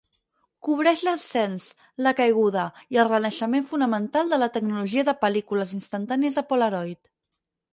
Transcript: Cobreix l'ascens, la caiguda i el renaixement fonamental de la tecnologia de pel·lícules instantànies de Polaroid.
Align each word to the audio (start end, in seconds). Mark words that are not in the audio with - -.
Cobreix 0.67 1.01
l'ascens, 1.07 1.67
la 2.07 2.13
caiguda 2.21 2.63
i 2.95 2.99
el 3.03 3.09
renaixement 3.11 3.67
fonamental 3.75 4.33
de 4.35 4.41
la 4.45 4.49
tecnologia 4.57 5.05
de 5.11 5.17
pel·lícules 5.27 5.75
instantànies 5.81 6.41
de 6.41 6.47
Polaroid. 6.53 7.13